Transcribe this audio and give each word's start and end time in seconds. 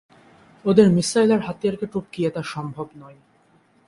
ওদের 0.65 0.87
মিসাইল 0.95 1.29
আর 1.35 1.41
হাতিয়ারকে 1.47 1.85
টপকিয়ে 1.93 2.29
তা 2.35 2.41
সম্ভব 2.53 2.87
নয়। 2.95 3.19